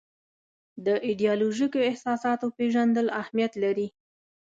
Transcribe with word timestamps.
د 0.85 0.87
ایدیالوژیکو 1.07 1.79
اساساتو 1.93 2.47
پېژندل 2.57 3.07
اهمیت 3.21 3.53
لري. 3.63 3.87